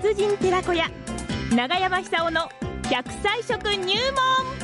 [0.00, 0.88] 達人寺子屋
[1.52, 2.48] 長山久夫の
[2.84, 4.57] 100歳食入門。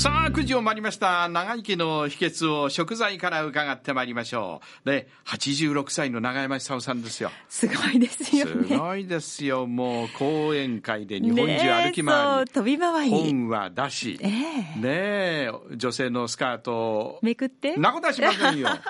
[0.00, 1.28] さあ、9時を回りました。
[1.28, 4.88] 長生きの秘訣を食材から伺ってまいりましょう。
[4.88, 7.30] で、86歳の長山久夫さんですよ。
[7.50, 9.66] すごいですよすねごいですよ。
[9.66, 18.70] もう講演会で日本中歩き回り、う飛び回り本は出し、ええねえ、女性のスカートを、めくってそんなことはしませんよ。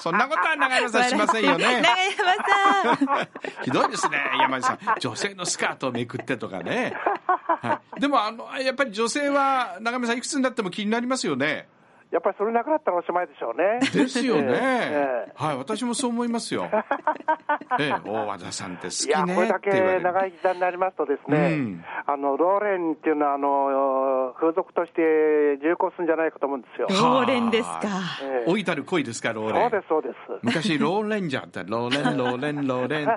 [0.00, 1.82] そんなことは長山さんしませんよね。
[1.82, 2.34] 長山
[2.94, 3.28] さん
[3.64, 4.78] ひどいですね、山地さん。
[5.00, 6.94] 女性のスカートをめくってとかね。
[7.26, 11.68] はい、でも、あの、やっぱり女性は、長山さんいくつになっても気になりますよね。
[12.12, 13.80] やっぱりそれなくなったらおしまいでしょうね。
[13.92, 14.52] ですよね。
[14.52, 16.68] ええはい、私もそう思いますよ。
[17.80, 20.00] ええ、大和田さんっていや、好きこれだけ。
[20.00, 25.02] 長い時代になりますとですね、うんあの、ローレンっていうのは、あの、風俗として
[25.58, 26.86] 重厚するんじゃないかと思うんですよ。
[26.90, 27.80] ローレンですか
[28.22, 29.70] ええ老いたる恋ですか、ローレン。
[29.70, 30.14] そうです、そうです。
[30.42, 33.16] 昔、ローレンジャーって、ローレン、 ローレン、ローレン、は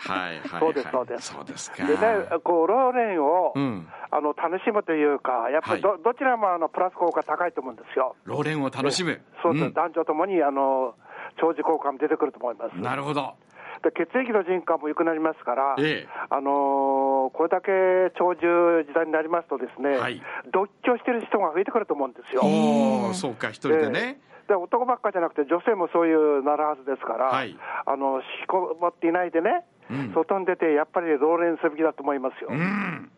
[0.00, 0.60] はい、はい。
[0.60, 1.84] そうですそうですそうですか。
[1.84, 1.98] でね、
[2.42, 8.16] こう、ローレンを、うんあの、楽しむというか、やっぱりど,、どちらもあのプラス効果高いと思うんですよ。
[8.24, 9.20] ローレンを楽しむ。
[9.42, 10.94] そうです、ん男女ともに、あの、
[11.40, 12.78] 長寿効果も出てくると思います。
[12.78, 13.34] なるほど。
[13.82, 17.70] で血液の循環も良くなりますから、ええあのーこれだけ
[18.18, 22.42] 長寿時代になりますとですね、はい独居してる人が増えてくると思うんですよ。
[22.44, 24.20] おお、そうか、一人でね。
[24.46, 32.50] で男ばっかじゃなくて、女性もそういうなるはずですから、はいあの引きこもっていないでね、うん外に出て、やっぱり老練すべきだと思いますよ。
[32.50, 33.10] うん。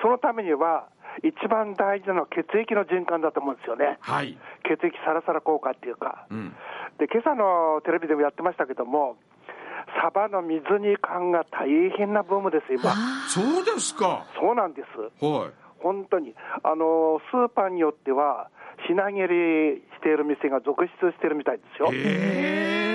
[0.00, 0.88] そのためには、
[1.22, 3.98] 一番大事なのは血液の循環だと思うんですよね。
[4.00, 4.36] はい。
[4.64, 6.26] 血液サラサラ効果っていうか。
[6.30, 6.54] うん。
[6.98, 9.16] で、今朝のテレビでもやってましたけども、
[10.02, 12.92] サバの水煮缶が大変なブームです、今。
[13.28, 14.26] そうですか。
[14.38, 15.24] そうなんです。
[15.24, 15.50] はい。
[15.78, 16.34] 本当に。
[16.62, 18.48] あの、スーパーによっては、
[18.86, 21.88] 品切りしている店が続出しているみたいですよ。
[21.92, 22.86] へえ。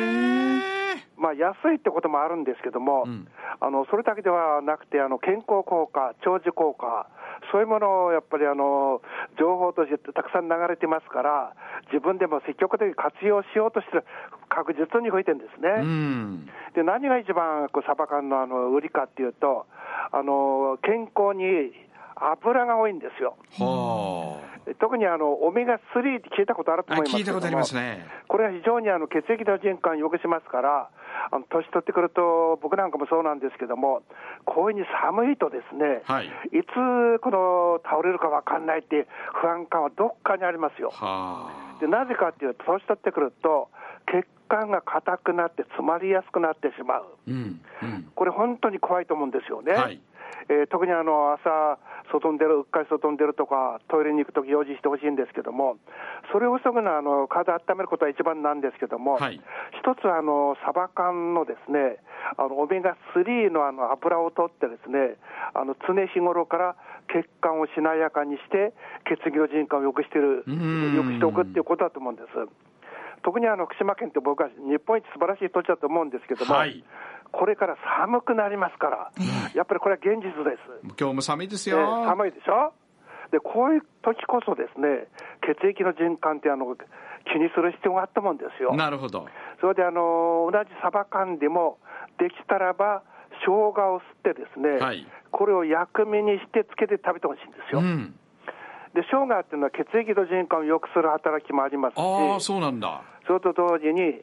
[1.17, 3.27] まあ、安いってこともあるんですけども、うん
[3.63, 7.07] あのそれだけではなくてあの、健康効果、長寿効果、
[7.51, 9.01] そういうものをやっぱりあの
[9.37, 11.53] 情報としてたくさん流れてますから、
[11.91, 14.05] 自分でも積極的に活用しようとしてる、
[14.49, 15.69] 確実に増えてるんですね。
[15.81, 16.49] うん。
[16.73, 19.67] で何が一番こうサバ缶のあの売りかっていうと、
[20.11, 21.73] あの健康に
[22.15, 23.35] 油が多いんですよ。
[23.59, 24.39] は
[24.79, 28.05] 特にあのオメガ3って聞いたことあると思いますけども聞いたことありますね。
[28.27, 30.89] これは非常にあの血液の循環を良くしますから、
[31.31, 34.03] あの年取ってくると、僕なんかもそうなんですけども、
[34.45, 36.29] こういうふうに寒いとですね、はいい
[36.63, 39.07] つこの倒れるか分かんないっていう
[39.41, 40.91] 不安感はどっかにありますよ。
[40.91, 41.49] は
[41.79, 43.69] でなぜかっていうと、年取ってくると、
[44.11, 47.03] 血管が硬くなって詰まりやすくなってしまう。
[47.03, 47.05] あ。
[47.27, 47.61] うん。
[47.81, 48.11] うん。
[48.13, 49.73] これ本当に怖いと思うんですよね。
[49.73, 49.99] はい
[50.49, 51.79] えー特にあの朝、
[52.11, 55.77] 外に出る、うっかり外に出るとか、トイレに行くとき用心してほしいんですけども、
[56.31, 59.41] それを防ぐのはあの体温めることは一番なんですけども、はい。
[59.79, 61.97] 一つはあのサバ缶のですね、
[62.37, 65.17] あのオメガ3のあの油を取ってですね、
[65.53, 66.75] あの常日頃から
[67.07, 68.73] 血管をしなやかにして、
[69.05, 70.95] 血液の循環を良くしてる、うん。
[70.95, 72.27] 良くしておくっていうことだと思うんです。
[73.23, 76.83] 特にあの福島県って僕は日本一素晴らしい土地だと思うんですけども、はい
[77.31, 79.11] これから寒くなりますから、
[79.55, 80.95] やっぱりこれは現実です。
[80.99, 81.79] 今日も寒いですえよ。
[81.79, 82.73] ー寒いでしょ？
[83.31, 85.07] で、こういう時こそですね、
[85.41, 86.75] 血液の循環ってあの
[87.31, 88.75] 気にする必要があったもんですよ。
[88.75, 89.25] なるほど。
[89.61, 91.77] それであの同じサバ缶でも、
[92.19, 93.03] できたらば、
[93.45, 97.79] 生姜を吸ってですね、はいこれを薬味にしてつけて食べてほしいんですよ。
[97.79, 98.13] うん。
[98.93, 103.01] で、生姜っていうのは血液の循環を良くする働きもありますし、ああ、そうなんだ。
[103.25, 104.19] それと同時に、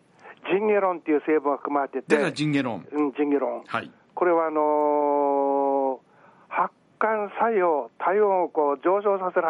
[0.51, 2.87] ジンゲロンっていう成分が含まれてて、で、ジンゲロン。
[2.91, 3.65] うん、ジンゲロン。
[3.67, 3.91] はい。
[4.15, 6.09] これはあのー
[6.49, 9.47] 発汗作用、体温をこう上昇させる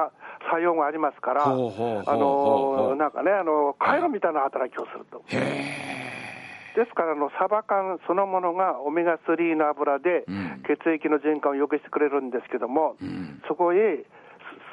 [0.50, 5.22] 作用がありますから、あほうほうほうほうほうのーなんかね、あの回路みたいな働きをすると。
[5.31, 14.04] ですからあの、サバ缶そのものがオメガ3の油でうん血液の循環を良くしてくれるんですけども、んそこへす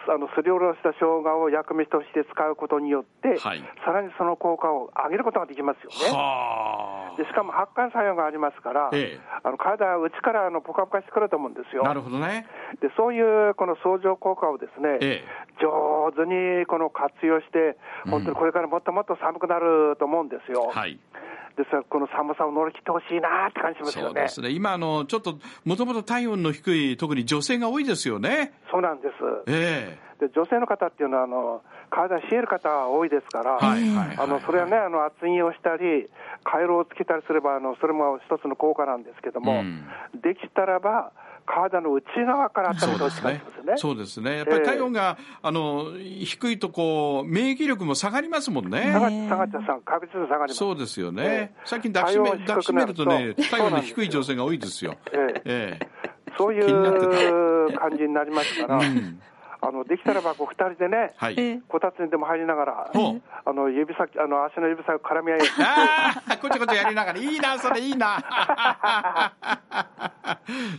[0.10, 6.18] あのすりおろした生姜を薬味として使うことによって、はいさらにその効果を上げることができますよね。
[6.18, 11.84] はでしかも発汗作用がありますから、ええあの体は内からあのポカポカしてくると思うんですよ。
[11.86, 11.90] あ。
[11.90, 12.48] なるほどね。
[12.81, 17.78] でそういうこの相乗効果をですね、ええ上手にこの活用して、
[18.10, 20.72] 本当にこれからもっともっと寒くなると思うんですよ。
[20.74, 21.00] はい。
[21.56, 24.10] ですから、この寒さを乗り切ってほしいなって感じしますよね。
[24.10, 24.50] そうですね。
[24.50, 28.54] 今、あの、ちょっと、もともと体温の低い、特に女性が多いですよね。
[28.72, 29.13] そうなんです。
[29.48, 36.10] えで女性の方っていうのはあの、体冷える方が多いですから、はいはいはいあのそれはね、あの厚着をしたり、
[36.44, 39.86] 回路をつけたりすれば、あのそれも一つの効果なんですけども、うん
[40.16, 41.12] できたらば、
[41.45, 43.74] 体の内側から温めてほしいですよね。
[43.77, 44.38] そうですね。
[44.38, 48.92] やっぱり体温が、あの低いとこう免疫力も下がりますもんね。
[48.94, 50.53] 下がっ下がっちゃう確実に下がり。
[50.53, 51.24] そうですよね。
[51.25, 54.95] ええ最近抱きしめ抱きしめるとね、体温の低い女性が多いですよ。
[55.13, 56.06] ええええ
[56.38, 59.21] そういう感じになりますから、うん
[59.67, 61.35] あのできたらばこう二人でね、はい。
[61.38, 68.17] ええこたつにでも入りながら、あの指先あの足の指先を絡み合い、ああ、こちょこちょやりながら、いいな、それいいな。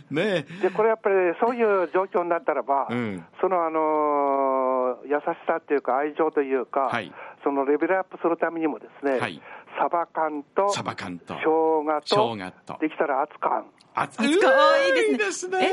[0.09, 0.61] ねえ。
[0.61, 7.11] でこれやっぱりそういう状況になったらば、うんそのあの優しさっていうか、愛情というか、はい
[7.43, 9.41] そのレベルアップするためにもですね、はい
[9.79, 13.65] サバ缶とサバ缶と生姜と、生姜とできたら熱燗。
[13.95, 15.67] 熱熱燗いいですねね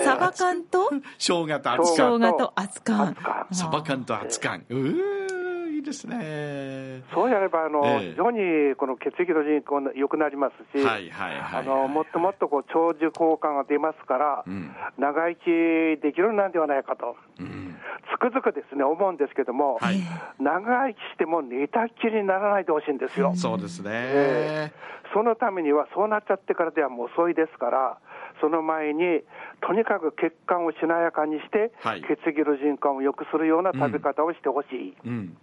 [0.00, 2.18] えサバ缶と生姜と熱生燗。
[2.18, 4.62] 姜と熱燗熱燗サバ缶と熱燗。
[4.68, 7.02] うー、いいですね。
[7.14, 11.60] そうやればあの、ええ非常にこの血液の人口が良くなりますし、はいはいはい。
[11.60, 17.69] あのもっともっとこう長寿効果が出ますから、うん長生きできるなんではないかと、うん
[18.12, 20.00] つくづくですね思うんですけども、はい
[20.40, 23.32] 長生きしても寝たきりにならないでほしいんですよ。
[23.34, 24.72] そうですえね。
[25.12, 27.98] そのためには、そうなっちゃってからではもう遅いですから、
[28.40, 29.22] その前に、
[29.60, 34.96] とにかく血管をしなやかにして、はい血液の循環を良くするような食べ方をしてほしい。
[35.04, 35.12] うん。
[35.12, 35.36] うん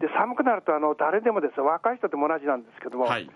[0.00, 3.30] で寒くなるとあの誰でもです若い人でも同じなんですけども、はい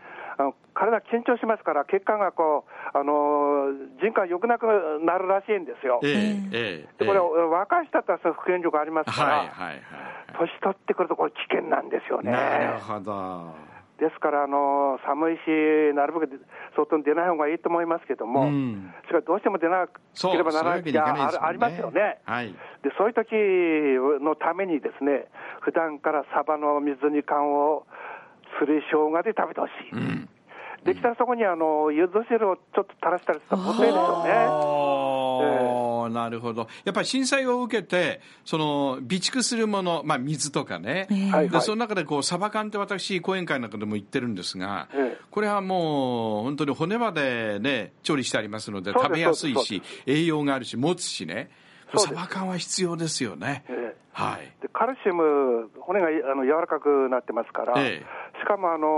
[0.75, 3.73] 体緊張しますから、血管がこう、あの
[4.03, 4.67] 循環良くなく
[5.05, 6.01] なるらしいんですよ。
[6.03, 9.83] ええええでこれ、え若い人だったらそう復元力ありますえから、はいはいはい。
[10.39, 12.33] 年取ってくるとこれ危険なんですよね。
[12.33, 13.73] なるほど。
[14.03, 16.45] ですから、あの寒いし、なるべく
[16.75, 22.19] 外に出ない方がいいと思いますけども、うんしかしどうしても出なければならないそういうわけにいかないですもんねあありますよね。
[22.25, 22.53] はい。
[22.83, 23.31] でそういう時
[24.25, 25.27] のためにですね、
[25.61, 27.87] 普段からサバの水煮缶を
[28.59, 29.91] すり生姜で食べてほしい。
[29.93, 30.29] うん。
[30.85, 34.31] できたらそこにあの柚子汁をちょっと垂らしたりしたら、もったいですよね。
[34.33, 36.05] あ。
[36.07, 36.69] あ、なるほど。
[36.85, 41.31] やっぱり震災を受けて、その備蓄するもの、まあ水とかね、ええ。
[41.31, 45.25] はいでその中でこうサバ缶って私講演会なんかでも言ってるんですが、ええ。
[45.31, 51.51] これはもう本当に骨までね調理してありますので食べやすいし栄養があるし持つしね、
[51.97, 53.65] サバ缶は必要ですよね。
[53.69, 54.03] ええ。
[54.13, 54.53] はい。
[54.61, 58.05] でカルシウム、骨があの柔らかくなってますから、え
[58.43, 58.89] しかもあの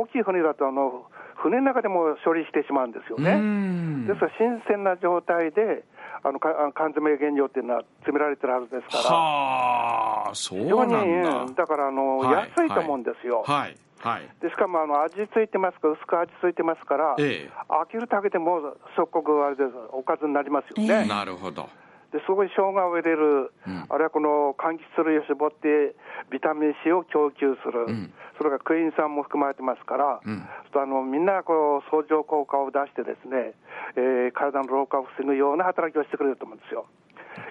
[0.00, 1.10] 大きい船だとあの、
[1.42, 3.34] 船の中でも処理してしまうんですようね。
[3.36, 5.82] んですから、新鮮な状態で、
[6.22, 11.46] あのか缶詰原料っていうのは詰められてるはずですから、はあ、そうなんだ。
[11.54, 13.42] だからあの、はい安いと思うんですよ。
[13.44, 13.76] はい。
[13.98, 14.28] はい。
[14.40, 21.02] でしかもあの味付いてますから、薄く味付いてますから、ええ飽きるだけでも即刻あれですおかずになりますよね。
[21.02, 21.68] ええなるほど。
[22.12, 25.96] でそこに生姜を入れる、うんあるいはこの柑橘類を絞って、
[26.30, 30.44] ビタミン C を供給する、んそれからクエン酸も含まれてますから、うん
[30.74, 33.52] あのみんなこう相乗効果を出して、ですね、
[33.96, 36.86] えー体の老化を防ぐような働きをしてくれると思うんですよ。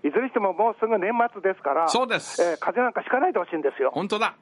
[0.04, 3.92] いずれにしてももうすぐ年末ですから、そうですえー風邪なんかひかないでほしいんですよ。
[3.94, 4.36] 本当だ。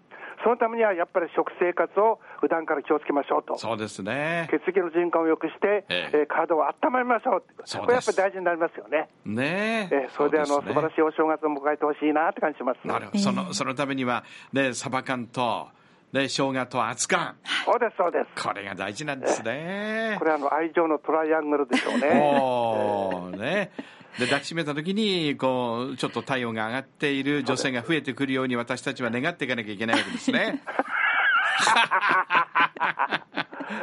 [0.44, 3.58] そのためにはやっぱり食生活を普段から気をつけましょうと。
[3.58, 4.48] そうですね。
[4.52, 9.10] 血液の循環を良くして、えええー体を温めましょうそうですこれやっぱり大事になりますよね。
[9.26, 9.96] ねえ。
[9.96, 12.88] えーそれであのそうすね素晴らしいお正月を迎えてほしいなって感じします。
[12.88, 13.20] なるほど。
[13.20, 15.68] その、そのためには、ね、サバ缶と、
[16.14, 17.36] ね、生姜と熱燗。
[17.66, 18.44] そうです、そうです。
[18.48, 20.26] これが大事なんですねこ。
[20.26, 22.22] れあの愛情のトライアングルでしょうね。
[22.24, 23.72] おーね。
[24.20, 30.62] で、抱きしめた時に、こう、ちょっと体温が上がっている女性が増えてくるように私たちは願っていかなきゃいけないわけですね。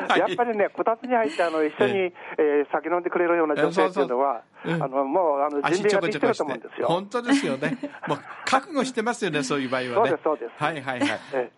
[0.08, 6.88] はいやっぱりね、こたつに入ってあの一緒に、ええー酒飲んでくれるような女性っていうのは、そうそううんあのもうあの準備ができてると思うんですよ。
[6.88, 7.78] 本当ですよね。
[8.08, 9.94] もう覚悟してますよね、そういう場合はね。
[9.94, 11.06] そうですそうですはいはいは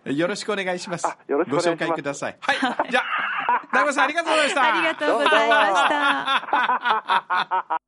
[0.07, 0.19] い。
[0.19, 1.07] よろしくお願いします。
[1.07, 2.37] あよろしくお願いしますご紹介ください。
[2.41, 2.91] はい。
[2.91, 3.05] じゃあ、
[3.73, 4.63] 大悟さんありがとうございました。
[4.63, 5.73] ありがとうございまし
[7.69, 7.79] た。